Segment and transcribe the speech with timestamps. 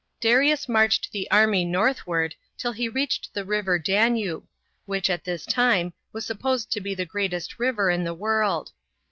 [0.19, 4.47] Darius marched the army northward till he reached the river Danube,
[4.87, 8.71] which, at this time, was supposed to be the greatest river in the world.